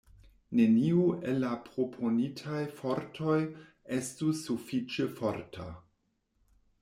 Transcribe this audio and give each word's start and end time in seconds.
Neniu 0.59 1.01
el 1.31 1.35
la 1.43 1.49
proponitaj 1.67 2.61
fortoj 2.79 3.37
estus 3.99 4.41
sufiĉe 4.49 5.07
forta. 5.21 5.69